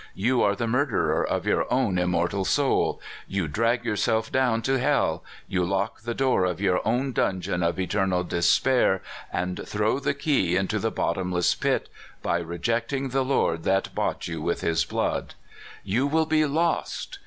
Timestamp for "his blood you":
14.61-16.07